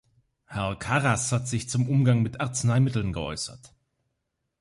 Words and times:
Herr 0.45 0.77
Karas 0.77 1.31
hat 1.31 1.47
sich 1.47 1.69
zum 1.69 1.87
Umgang 1.87 2.23
mit 2.23 2.41
Arzneimitteln 2.41 3.13
geäußert. 3.13 3.71